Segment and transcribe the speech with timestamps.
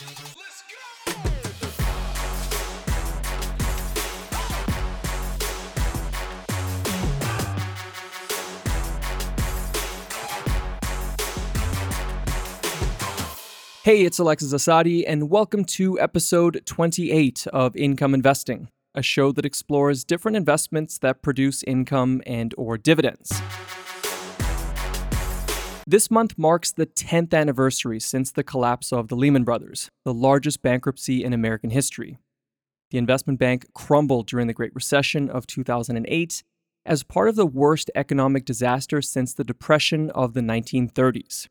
[0.00, 0.06] Hey,
[14.04, 20.04] it's Alexis Assadi, and welcome to episode 28 of Income Investing, a show that explores
[20.04, 23.42] different investments that produce income and or dividends.
[25.90, 30.60] This month marks the 10th anniversary since the collapse of the Lehman Brothers, the largest
[30.60, 32.18] bankruptcy in American history.
[32.90, 36.42] The investment bank crumbled during the Great Recession of 2008
[36.84, 41.46] as part of the worst economic disaster since the Depression of the 1930s.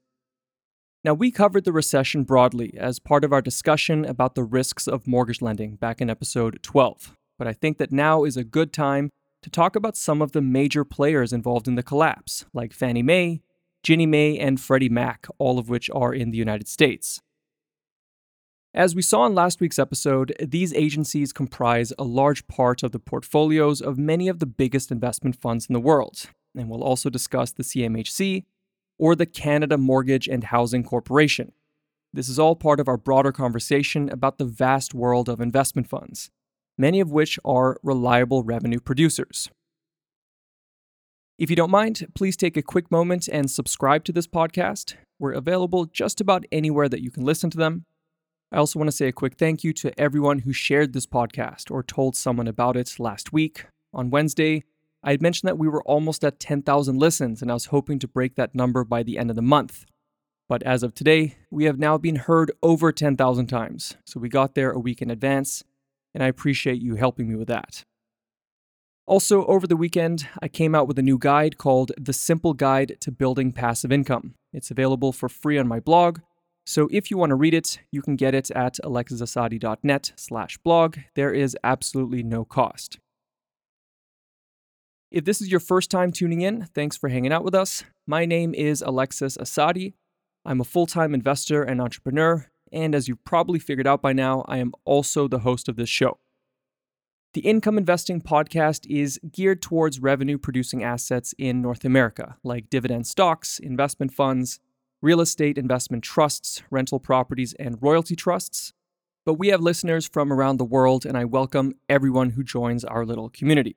[1.03, 5.07] Now, we covered the recession broadly as part of our discussion about the risks of
[5.07, 9.09] mortgage lending back in episode 12, but I think that now is a good time
[9.41, 13.41] to talk about some of the major players involved in the collapse, like Fannie Mae,
[13.87, 17.21] Ginnie Mae, and Freddie Mac, all of which are in the United States.
[18.73, 22.99] As we saw in last week's episode, these agencies comprise a large part of the
[22.99, 27.53] portfolios of many of the biggest investment funds in the world, and we'll also discuss
[27.53, 28.43] the CMHC
[28.99, 31.53] or the Canada Mortgage and Housing Corporation.
[32.11, 36.29] This is all part of our broader conversation about the vast world of investment funds,
[36.77, 39.49] many of which are reliable revenue producers.
[41.37, 44.95] If you don't mind, please take a quick moment and subscribe to this podcast.
[45.19, 47.85] We're available just about anywhere that you can listen to them.
[48.51, 51.69] I also want to say a quick thank you to everyone who shared this podcast
[51.69, 53.65] or told someone about it last week.
[53.93, 54.63] On Wednesday,
[55.03, 58.07] I had mentioned that we were almost at 10,000 listens, and I was hoping to
[58.07, 59.85] break that number by the end of the month.
[60.49, 64.55] But as of today, we have now been heard over 10,000 times, so we got
[64.55, 65.63] there a week in advance,
[66.15, 67.83] and I appreciate you helping me with that.
[69.07, 72.97] Also, over the weekend, I came out with a new guide called The Simple Guide
[72.99, 74.33] to Building Passive Income.
[74.51, 76.19] It's available for free on my blog,
[76.65, 80.97] so if you want to read it, you can get it at alexisassadi.net slash blog.
[81.15, 82.99] There is absolutely no cost.
[85.09, 87.85] If this is your first time tuning in, thanks for hanging out with us.
[88.05, 89.93] My name is Alexis Assadi.
[90.43, 94.43] I'm a full time investor and entrepreneur, and as you've probably figured out by now,
[94.49, 96.17] I am also the host of this show.
[97.37, 103.05] The Income Investing podcast is geared towards revenue producing assets in North America, like dividend
[103.05, 104.59] stocks, investment funds,
[105.03, 108.73] real estate investment trusts, rental properties, and royalty trusts.
[109.23, 113.05] But we have listeners from around the world, and I welcome everyone who joins our
[113.05, 113.75] little community.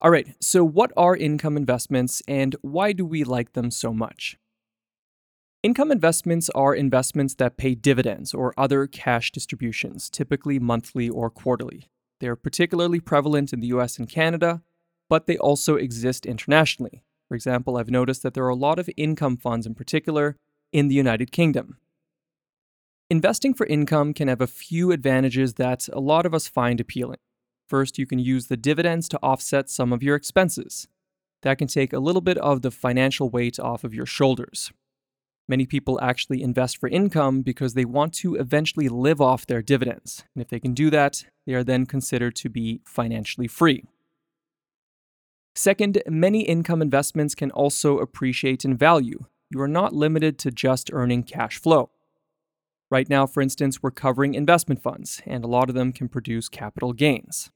[0.00, 4.38] All right, so what are income investments and why do we like them so much?
[5.64, 11.88] Income investments are investments that pay dividends or other cash distributions, typically monthly or quarterly.
[12.20, 14.60] They're particularly prevalent in the US and Canada,
[15.08, 17.02] but they also exist internationally.
[17.28, 20.36] For example, I've noticed that there are a lot of income funds in particular
[20.70, 21.78] in the United Kingdom.
[23.08, 27.20] Investing for income can have a few advantages that a lot of us find appealing.
[27.66, 30.88] First, you can use the dividends to offset some of your expenses.
[31.40, 34.70] That can take a little bit of the financial weight off of your shoulders.
[35.46, 40.24] Many people actually invest for income because they want to eventually live off their dividends.
[40.34, 43.84] And if they can do that, they are then considered to be financially free.
[45.54, 49.26] Second, many income investments can also appreciate in value.
[49.50, 51.90] You are not limited to just earning cash flow.
[52.90, 56.48] Right now, for instance, we're covering investment funds, and a lot of them can produce
[56.48, 57.50] capital gains.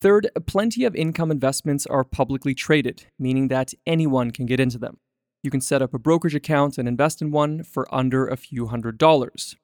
[0.00, 4.98] Third, plenty of income investments are publicly traded, meaning that anyone can get into them.
[5.46, 8.66] You can set up a brokerage account and invest in one for under a few
[8.66, 9.54] hundred dollars.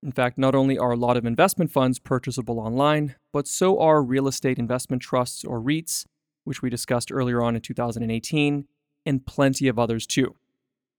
[0.00, 4.00] In fact, not only are a lot of investment funds purchasable online, but so are
[4.00, 6.06] real estate investment trusts or REITs,
[6.44, 8.68] which we discussed earlier on in 2018,
[9.04, 10.36] and plenty of others too.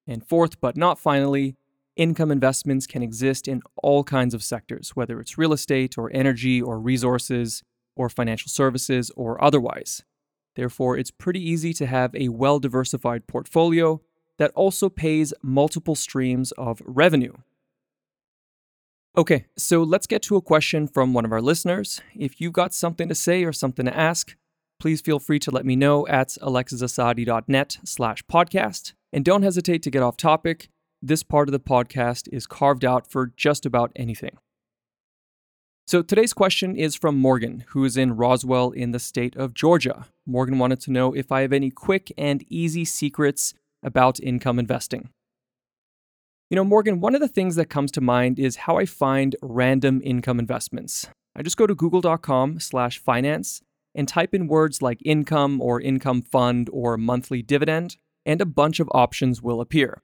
[0.06, 1.56] And fourth, but not finally,
[1.96, 6.62] income investments can exist in all kinds of sectors, whether it's real estate or energy
[6.62, 7.64] or resources,
[7.96, 10.04] or financial services or otherwise.
[10.58, 14.02] Therefore, it's pretty easy to have a well diversified portfolio
[14.40, 17.34] that also pays multiple streams of revenue.
[19.18, 22.02] Okay, so let's get to a question from one of our listeners.
[22.16, 24.36] If you've got something to say or something to ask,
[24.80, 28.94] please feel free to let me know at alexisassadi.net slash podcast.
[29.12, 30.70] And don't hesitate to get off topic.
[31.02, 34.38] This part of the podcast is carved out for just about anything.
[35.88, 40.06] So today's question is from Morgan, who is in Roswell in the state of Georgia.
[40.26, 45.10] Morgan wanted to know if I have any quick and easy secrets about income investing.
[46.50, 49.36] You know, Morgan, one of the things that comes to mind is how I find
[49.42, 51.08] random income investments.
[51.36, 53.62] I just go to google.com/finance
[53.96, 58.80] and type in words like income or income fund or monthly dividend, and a bunch
[58.80, 60.02] of options will appear.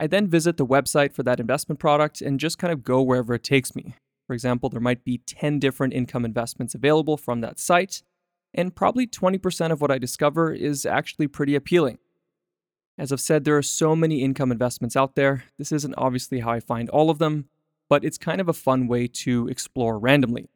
[0.00, 3.34] I then visit the website for that investment product and just kind of go wherever
[3.34, 3.94] it takes me.
[4.26, 8.02] For example, there might be 10 different income investments available from that site,
[8.54, 11.98] and probably 20% of what I discover is actually pretty appealing.
[12.98, 15.44] As I've said, there are so many income investments out there.
[15.58, 17.46] This isn't obviously how I find all of them,
[17.88, 20.48] but it's kind of a fun way to explore randomly.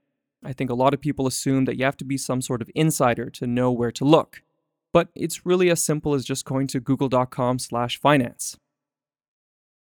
[0.44, 2.70] I think a lot of people assume that you have to be some sort of
[2.74, 4.42] insider to know where to look,
[4.92, 8.58] but it's really as simple as just going to google.com/finance.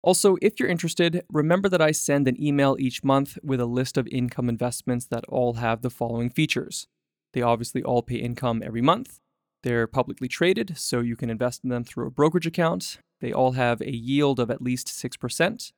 [0.02, 3.96] Also, if you're interested, remember that I send an email each month with a list
[3.96, 6.88] of income investments that all have the following features.
[7.32, 9.20] They obviously all pay income every month.
[9.62, 12.98] They're publicly traded, so you can invest in them through a brokerage account.
[13.20, 15.72] They all have a yield of at least 6%.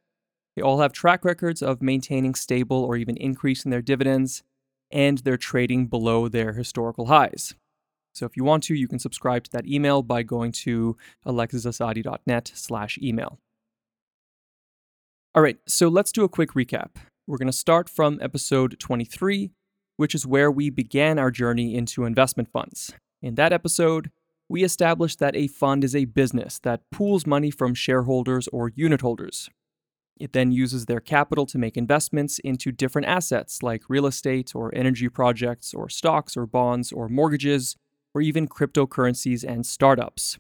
[0.57, 4.43] They all have track records of maintaining stable or even increasing their dividends,
[4.91, 7.55] and they're trading below their historical highs.
[8.15, 10.97] So if you want to, you can subscribe to that email by going to
[11.27, 13.39] alexisassadi.net slash email.
[15.35, 16.91] All right, so let's do a quick recap.
[17.27, 19.51] We're going to start from episode 23,
[19.97, 22.95] which is where we began our journey into investment funds.
[23.25, 24.11] In that episode,
[24.51, 29.01] we established that a fund is a business that pools money from shareholders or unit
[29.01, 29.49] holders.
[30.21, 34.75] It then uses their capital to make investments into different assets like real estate or
[34.75, 37.77] energy projects or stocks or bonds or mortgages
[38.13, 40.39] or even cryptocurrencies and startups.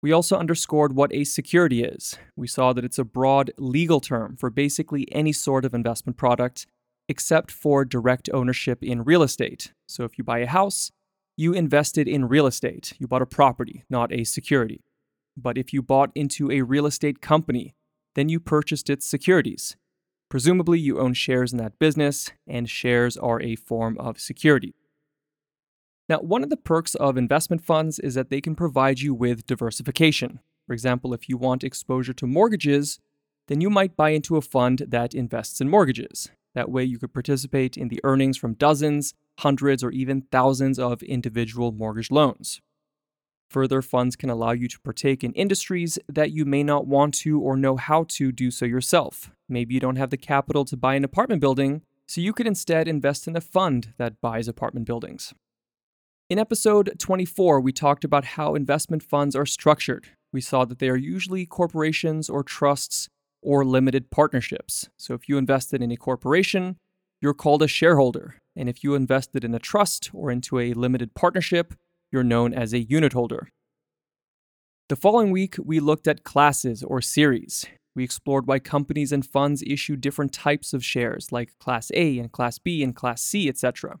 [0.00, 2.16] We also underscored what a security is.
[2.36, 6.68] We saw that it's a broad legal term for basically any sort of investment product,
[7.08, 9.72] except for direct ownership in real estate.
[9.88, 10.92] So if you buy a house,
[11.40, 12.92] you invested in real estate.
[12.98, 14.84] You bought a property, not a security.
[15.38, 17.74] But if you bought into a real estate company,
[18.14, 19.74] then you purchased its securities.
[20.28, 24.74] Presumably, you own shares in that business, and shares are a form of security.
[26.10, 29.46] Now, one of the perks of investment funds is that they can provide you with
[29.46, 30.40] diversification.
[30.66, 33.00] For example, if you want exposure to mortgages,
[33.48, 36.28] then you might buy into a fund that invests in mortgages.
[36.54, 41.02] That way, you could participate in the earnings from dozens, hundreds, or even thousands of
[41.02, 42.60] individual mortgage loans.
[43.50, 47.40] Further, funds can allow you to partake in industries that you may not want to
[47.40, 49.32] or know how to do so yourself.
[49.48, 52.86] Maybe you don't have the capital to buy an apartment building, so you could instead
[52.86, 55.34] invest in a fund that buys apartment buildings.
[56.28, 60.06] In episode 24, we talked about how investment funds are structured.
[60.32, 63.08] We saw that they are usually corporations or trusts
[63.42, 64.88] or limited partnerships.
[64.96, 66.76] So if you invested in a corporation,
[67.20, 68.36] you're called a shareholder.
[68.56, 71.74] And if you invested in a trust or into a limited partnership,
[72.10, 73.48] you're known as a unit holder.
[74.88, 77.64] The following week, we looked at classes or series.
[77.94, 82.32] We explored why companies and funds issue different types of shares, like Class A and
[82.32, 83.98] Class B and Class C, etc.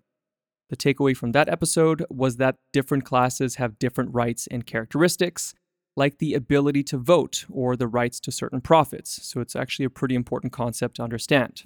[0.68, 5.54] The takeaway from that episode was that different classes have different rights and characteristics,
[5.96, 9.26] like the ability to vote or the rights to certain profits.
[9.26, 11.64] So it's actually a pretty important concept to understand.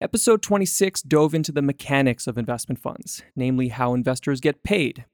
[0.00, 5.04] Episode 26 dove into the mechanics of investment funds, namely how investors get paid.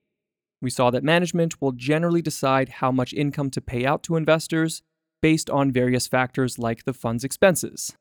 [0.62, 4.82] We saw that management will generally decide how much income to pay out to investors
[5.23, 7.94] based on various factors like the fund's expenses,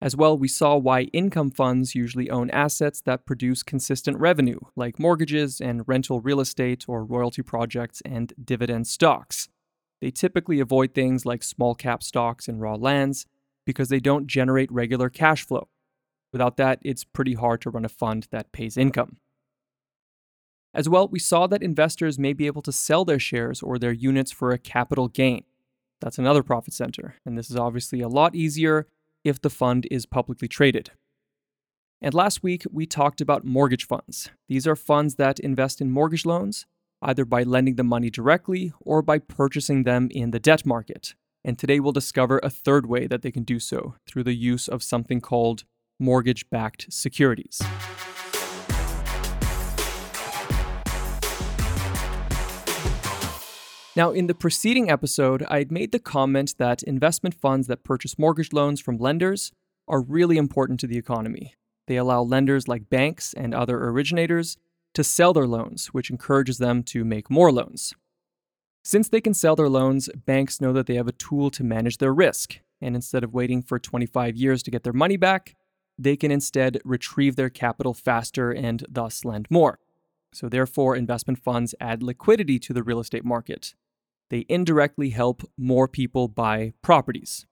[0.00, 4.98] as well, we saw why income funds usually own assets that produce consistent revenue, like
[4.98, 9.48] mortgages and rental real estate or royalty projects and dividend stocks.
[10.02, 13.24] They typically avoid things like small cap stocks and raw lands
[13.66, 15.68] because they don't generate regular cash flow.
[16.32, 19.18] Without that, it's pretty hard to run a fund that pays income.
[20.72, 23.92] As well, we saw that investors may be able to sell their shares or their
[23.92, 25.44] units for a capital gain.
[26.00, 28.86] That's another profit center, and this is obviously a lot easier
[29.24, 30.90] if the fund is publicly traded.
[32.02, 34.30] And last week, we talked about mortgage funds.
[34.48, 36.66] These are funds that invest in mortgage loans,
[37.00, 41.14] either by lending the money directly or by purchasing them in the debt market.
[41.46, 44.66] And today we'll discover a third way that they can do so through the use
[44.66, 45.62] of something called
[46.00, 47.62] mortgage backed securities.
[53.94, 58.18] Now, in the preceding episode, I had made the comment that investment funds that purchase
[58.18, 59.52] mortgage loans from lenders
[59.86, 61.54] are really important to the economy.
[61.86, 64.56] They allow lenders like banks and other originators
[64.94, 67.94] to sell their loans, which encourages them to make more loans.
[68.86, 71.98] Since they can sell their loans, banks know that they have a tool to manage
[71.98, 75.56] their risk, and instead of waiting for 25 years to get their money back,
[75.98, 79.80] they can instead retrieve their capital faster and thus lend more.
[80.32, 83.74] So, therefore, investment funds add liquidity to the real estate market,
[84.30, 87.44] they indirectly help more people buy properties.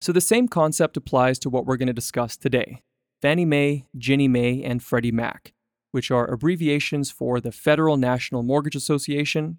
[0.00, 2.82] So the same concept applies to what we're going to discuss today
[3.20, 5.52] Fannie Mae, Ginnie Mae, and Freddie Mac,
[5.90, 9.58] which are abbreviations for the Federal National Mortgage Association,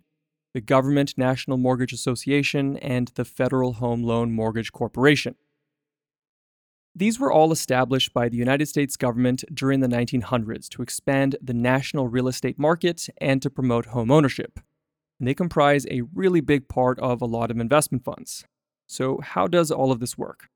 [0.57, 5.35] the Government National Mortgage Association, and the Federal Home Loan Mortgage Corporation.
[6.95, 11.53] These were all established by the United States government during the 1900s to expand the
[11.53, 14.59] national real estate market and to promote home ownership.
[15.19, 18.43] And they comprise a really big part of a lot of investment funds.
[18.87, 20.49] So, how does all of this work?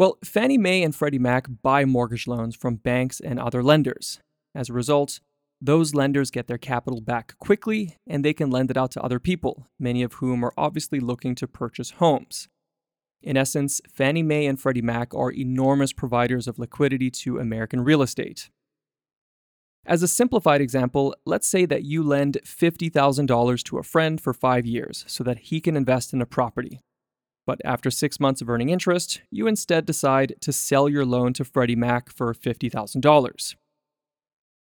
[0.00, 4.18] Well, Fannie Mae and Freddie Mac buy mortgage loans from banks and other lenders.
[4.52, 5.20] As a result,
[5.60, 9.20] those lenders get their capital back quickly and they can lend it out to other
[9.20, 12.48] people, many of whom are obviously looking to purchase homes.
[13.22, 18.00] In essence, Fannie Mae and Freddie Mac are enormous providers of liquidity to American real
[18.00, 18.48] estate.
[19.86, 24.66] As a simplified example, let's say that you lend $50,000 to a friend for five
[24.66, 26.80] years so that he can invest in a property.
[27.46, 31.44] But after six months of earning interest, you instead decide to sell your loan to
[31.44, 33.54] Freddie Mac for $50,000.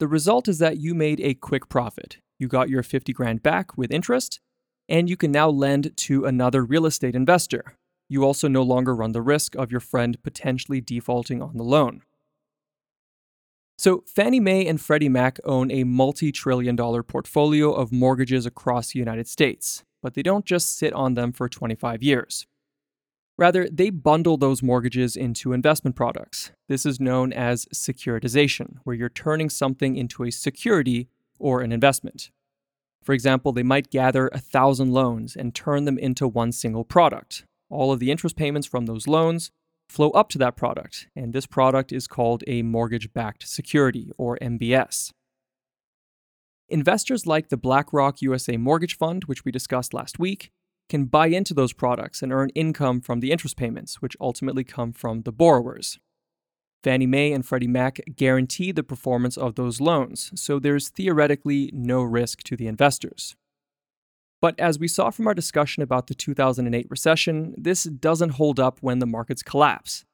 [0.00, 2.18] The result is that you made a quick profit.
[2.38, 4.40] You got your 50 grand back with interest,
[4.88, 7.76] and you can now lend to another real estate investor
[8.10, 12.02] you also no longer run the risk of your friend potentially defaulting on the loan.
[13.78, 18.92] So, Fannie Mae and Freddie Mac own a multi trillion dollar portfolio of mortgages across
[18.92, 22.46] the United States, but they don't just sit on them for 25 years.
[23.40, 26.52] Rather, they bundle those mortgages into investment products.
[26.68, 32.30] This is known as securitization, where you're turning something into a security or an investment.
[33.02, 37.46] For example, they might gather a thousand loans and turn them into one single product,
[37.70, 39.50] all of the interest payments from those loans
[39.88, 44.38] flow up to that product, and this product is called a mortgage backed security, or
[44.42, 45.12] MBS.
[46.68, 50.52] Investors like the BlackRock USA Mortgage Fund, which we discussed last week,
[50.90, 54.92] can buy into those products and earn income from the interest payments, which ultimately come
[54.92, 55.98] from the borrowers.
[56.82, 62.02] Fannie Mae and Freddie Mac guarantee the performance of those loans, so there's theoretically no
[62.02, 63.36] risk to the investors.
[64.40, 68.78] But as we saw from our discussion about the 2008 recession, this doesn't hold up
[68.80, 70.04] when the markets collapse.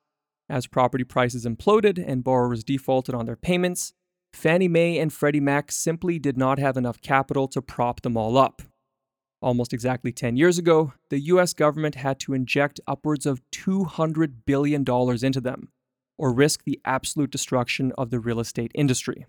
[0.49, 3.92] As property prices imploded and borrowers defaulted on their payments,
[4.33, 8.37] Fannie Mae and Freddie Mac simply did not have enough capital to prop them all
[8.37, 8.62] up.
[9.43, 14.81] Almost exactly 10 years ago, the US government had to inject upwards of $200 billion
[14.81, 15.69] into them,
[16.19, 19.26] or risk the absolute destruction of the real estate industry.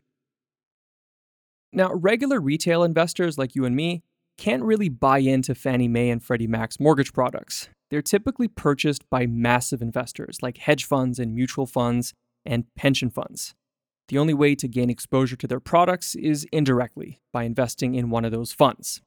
[1.73, 4.01] Now, regular retail investors like you and me
[4.37, 7.69] can't really buy into Fannie Mae and Freddie Mac's mortgage products.
[7.89, 12.13] They're typically purchased by massive investors like hedge funds and mutual funds
[12.45, 13.55] and pension funds.
[14.07, 18.23] The only way to gain exposure to their products is indirectly by investing in one
[18.23, 19.01] of those funds.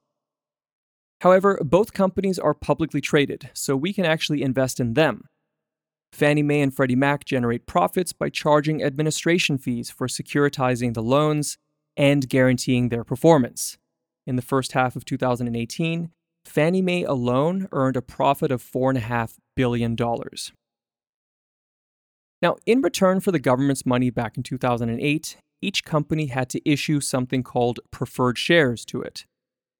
[1.21, 5.25] However, both companies are publicly traded, so we can actually invest in them.
[6.11, 11.59] Fannie Mae and Freddie Mac generate profits by charging administration fees for securitizing the loans
[11.95, 13.77] and guaranteeing their performance.
[14.25, 16.09] In the first half of 2018,
[16.43, 19.95] Fannie Mae alone earned a profit of $4.5 billion.
[22.41, 26.99] Now, in return for the government's money back in 2008, each company had to issue
[26.99, 29.25] something called preferred shares to it.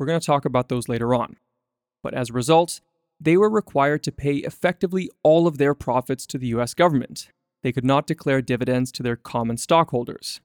[0.01, 1.35] We're going to talk about those later on.
[2.01, 2.81] But as a result,
[3.19, 7.29] they were required to pay effectively all of their profits to the US government.
[7.61, 10.41] They could not declare dividends to their common stockholders.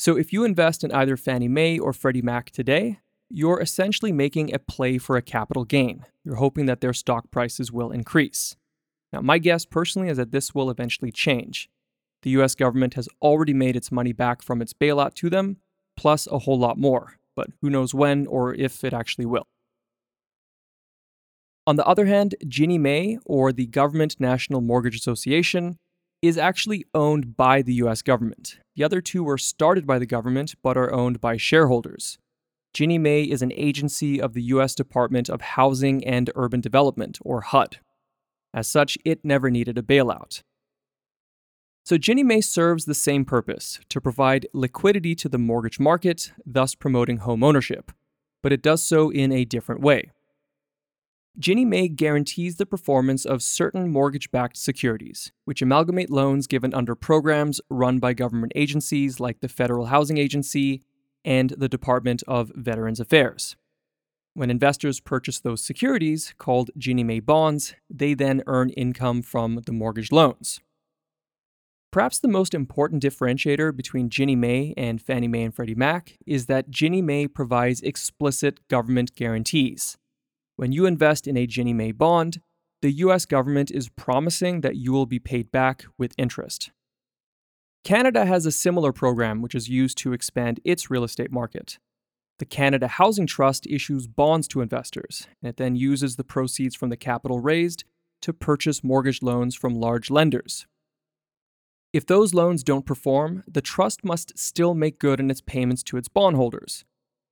[0.00, 4.52] So if you invest in either Fannie Mae or Freddie Mac today, you're essentially making
[4.52, 6.04] a play for a capital gain.
[6.24, 8.56] You're hoping that their stock prices will increase.
[9.12, 11.70] Now, my guess personally is that this will eventually change.
[12.22, 15.58] The US government has already made its money back from its bailout to them,
[15.96, 19.46] plus a whole lot more, but who knows when or if it actually will.
[21.66, 25.78] On the other hand, Ginnie Mae, or the Government National Mortgage Association,
[26.20, 28.58] is actually owned by the US government.
[28.76, 32.18] The other two were started by the government but are owned by shareholders.
[32.74, 37.40] Ginnie Mae is an agency of the US Department of Housing and Urban Development, or
[37.40, 37.78] HUD.
[38.52, 40.42] As such, it never needed a bailout.
[41.84, 46.74] So Ginnie Mae serves the same purpose to provide liquidity to the mortgage market, thus
[46.74, 47.90] promoting home ownership,
[48.42, 50.10] but it does so in a different way.
[51.38, 56.94] Ginnie Mae guarantees the performance of certain mortgage backed securities, which amalgamate loans given under
[56.94, 60.82] programs run by government agencies like the Federal Housing Agency
[61.24, 63.56] and the Department of Veterans Affairs.
[64.34, 69.72] When investors purchase those securities, called Ginnie Mae bonds, they then earn income from the
[69.72, 70.60] mortgage loans.
[71.92, 76.46] Perhaps the most important differentiator between Ginnie Mae and Fannie Mae and Freddie Mac is
[76.46, 79.98] that Ginnie Mae provides explicit government guarantees
[80.60, 82.42] when you invest in a Ginnie Mae bond,
[82.82, 86.70] the US government is promising that you will be paid back with interest.
[87.82, 91.78] Canada has a similar program which is used to expand its real estate market.
[92.40, 96.90] The Canada Housing Trust issues bonds to investors, and it then uses the proceeds from
[96.90, 97.84] the capital raised
[98.20, 100.66] to purchase mortgage loans from large lenders.
[101.92, 105.96] If those loans don't perform, the trust must still make good on its payments to
[105.96, 106.84] its bondholders.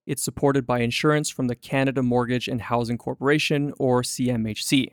[0.04, 4.90] It's supported by insurance from the Canada Mortgage and Housing Corporation, or CMHC.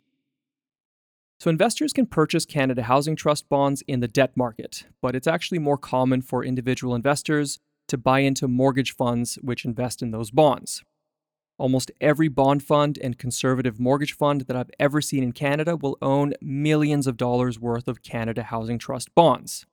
[1.39, 5.59] So, investors can purchase Canada Housing Trust bonds in the debt market, but it's actually
[5.59, 10.83] more common for individual investors to buy into mortgage funds which invest in those bonds.
[11.57, 15.97] Almost every bond fund and conservative mortgage fund that I've ever seen in Canada will
[16.01, 19.65] own millions of dollars worth of Canada Housing Trust bonds.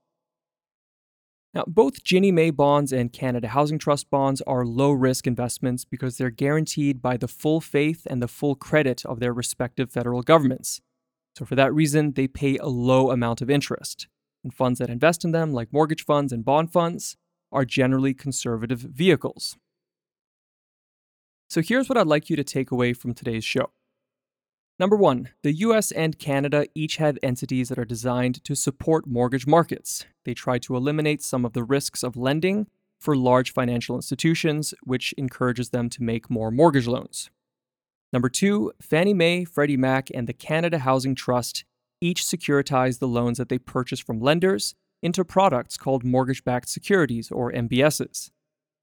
[1.54, 6.16] Now, both Ginnie Mae bonds and Canada Housing Trust bonds are low risk investments because
[6.16, 10.80] they're guaranteed by the full faith and the full credit of their respective federal governments.
[11.36, 14.06] So, for that reason, they pay a low amount of interest.
[14.44, 17.16] And funds that invest in them, like mortgage funds and bond funds,
[17.50, 19.56] are generally conservative vehicles.
[21.52, 23.72] So here's what I'd like you to take away from today's show.
[24.78, 29.46] Number one, the US and Canada each have entities that are designed to support mortgage
[29.46, 30.06] markets.
[30.24, 32.68] They try to eliminate some of the risks of lending
[32.98, 37.28] for large financial institutions, which encourages them to make more mortgage loans.
[38.14, 41.66] Number two, Fannie Mae, Freddie Mac, and the Canada Housing Trust
[42.00, 47.30] each securitize the loans that they purchase from lenders into products called mortgage backed securities,
[47.30, 48.30] or MBSs.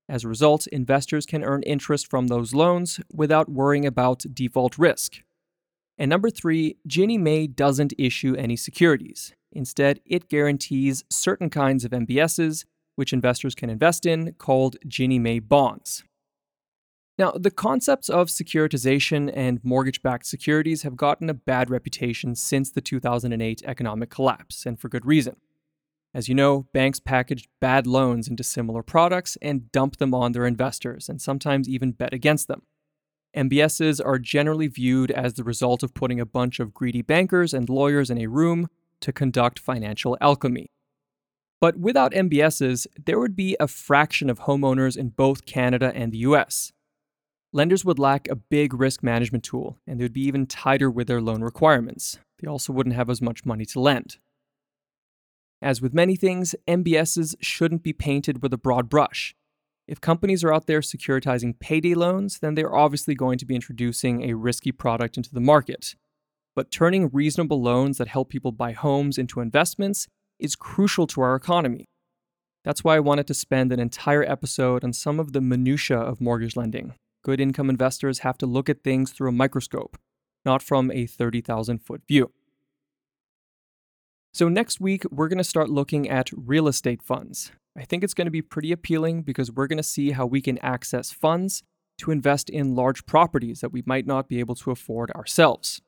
[0.10, 5.22] As a result, investors can earn interest from those loans without worrying about default risk.
[6.00, 9.34] And number three, Ginnie Mae doesn't issue any securities.
[9.52, 15.38] Instead, it guarantees certain kinds of MBSs, which investors can invest in, called Ginnie Mae
[15.38, 16.04] bonds.
[17.20, 22.72] Now, the concepts of securitization and mortgage backed securities have gotten a bad reputation since
[22.72, 25.36] the 2008 economic collapse, and for good reason.
[26.14, 30.46] As you know, banks package bad loans into similar products and dump them on their
[30.46, 32.64] investors, and sometimes even bet against them.
[33.36, 37.70] MBSs are generally viewed as the result of putting a bunch of greedy bankers and
[37.70, 38.70] lawyers in a room
[39.02, 40.72] to conduct financial alchemy.
[41.62, 46.20] But without MBSs, there would be a fraction of homeowners in both Canada and the
[46.20, 46.72] US.
[47.52, 51.08] Lenders would lack a big risk management tool, and they would be even tighter with
[51.08, 52.18] their loan requirements.
[52.40, 54.18] They also wouldn't have as much money to lend.
[55.62, 59.36] As with many things, MBSs shouldn't be painted with a broad brush.
[59.88, 64.24] If companies are out there securitizing payday loans, then they're obviously going to be introducing
[64.24, 65.96] a risky product into the market.
[66.56, 70.08] But turning reasonable loans that help people buy homes into investments
[70.40, 71.86] is crucial to our economy.
[72.64, 76.22] That's why I wanted to spend an entire episode on some of the minutiae of
[76.22, 76.94] mortgage lending.
[77.24, 79.98] Good income investors have to look at things through a microscope,
[80.46, 82.32] not from a 30,000 foot view.
[84.32, 87.52] So, next week, we're going to start looking at real estate funds.
[87.78, 90.42] I think it's going to be pretty appealing because we're going to see how we
[90.42, 91.64] can access funds
[92.00, 95.82] to invest in large properties that we might not be able to afford ourselves.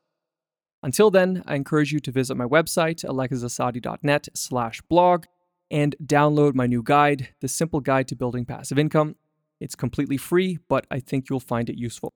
[0.83, 5.25] Until then, I encourage you to visit my website, alexisassadi.net slash blog,
[5.69, 9.15] and download my new guide, The Simple Guide to Building Passive Income.
[9.59, 12.11] It's completely free, but I think you'll find it useful.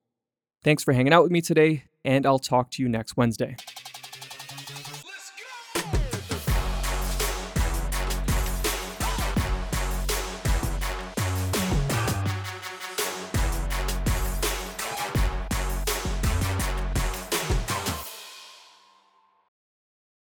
[0.64, 3.56] Thanks for hanging out with me today, and I'll talk to you next Wednesday.